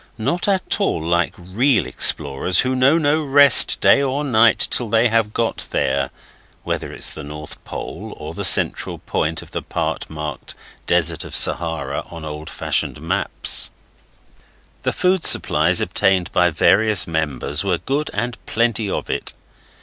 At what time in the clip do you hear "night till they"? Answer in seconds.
4.23-5.09